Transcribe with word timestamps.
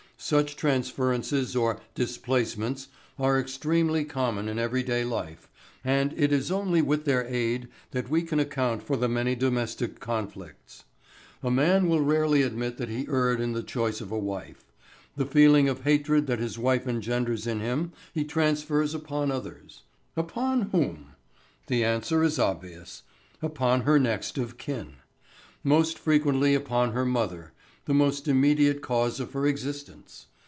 Such 0.23 0.55
transferences 0.55 1.55
or 1.55 1.79
"displacements" 1.95 2.89
are 3.17 3.39
extremely 3.39 4.05
common 4.05 4.47
in 4.47 4.59
everyday 4.59 5.03
life, 5.03 5.49
and 5.83 6.13
it 6.15 6.31
is 6.31 6.51
only 6.51 6.79
with 6.79 7.05
their 7.05 7.25
aid 7.25 7.69
that 7.89 8.07
we 8.07 8.21
can 8.21 8.39
account 8.39 8.83
for 8.83 8.95
the 8.95 9.09
many 9.09 9.33
domestic 9.33 9.99
conflicts. 9.99 10.83
A 11.41 11.49
man 11.49 11.89
will 11.89 12.01
rarely 12.01 12.43
admit 12.43 12.77
that 12.77 12.87
he 12.87 13.07
erred 13.09 13.41
in 13.41 13.53
the 13.53 13.63
choice 13.63 13.99
of 13.99 14.11
a 14.11 14.19
wife. 14.19 14.71
The 15.15 15.25
feeling 15.25 15.67
of 15.67 15.85
hatred 15.85 16.27
that 16.27 16.37
his 16.37 16.55
wife 16.59 16.87
engenders 16.87 17.47
in 17.47 17.59
him 17.59 17.91
he 18.13 18.23
transfers 18.23 18.93
upon 18.93 19.31
others. 19.31 19.81
Upon 20.15 20.69
whom? 20.69 21.15
The 21.65 21.83
answer 21.83 22.21
is 22.23 22.37
obvious. 22.37 23.01
Upon 23.41 23.81
her 23.81 23.97
next 23.97 24.37
of 24.37 24.59
kin. 24.59 24.97
Most 25.63 25.97
frequently 25.97 26.53
upon 26.53 26.91
her 26.91 27.05
mother, 27.07 27.53
the 27.85 27.93
most 27.95 28.27
immediate 28.27 28.79
cause 28.79 29.19
of 29.19 29.33
her 29.33 29.47
existence. 29.47 30.27